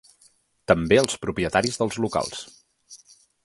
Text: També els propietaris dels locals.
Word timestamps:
També 0.71 0.97
els 1.01 1.19
propietaris 1.25 1.79
dels 1.83 2.01
locals. 2.07 2.43